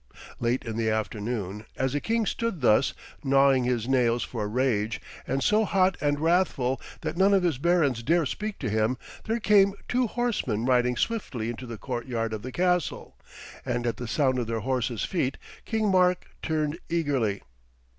[0.39, 5.43] Late in the afternoon, as the king stood thus, gnawing his nails for rage, and
[5.43, 9.75] so hot and wrathful that none of his barons dare speak to him, there came
[9.87, 13.15] two horsemen riding swiftly into the courtyard of the castle,
[13.63, 17.43] and at the sound of their horses' feet King Mark turned eagerly.